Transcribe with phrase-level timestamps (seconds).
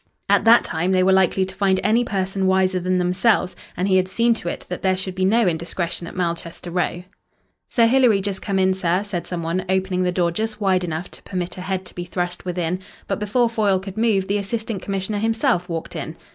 [0.27, 3.97] At that time they were likely to find any person wiser than themselves, and he
[3.97, 7.03] had seen to it that there should be no indiscretion at Malchester Row.
[7.69, 11.11] "Sir Hilary just come in, sir," said some one, opening the door just wide enough
[11.11, 14.81] to permit a head to be thrust within; but before Foyle could move the Assistant
[14.81, 16.17] Commissioner himself walked in.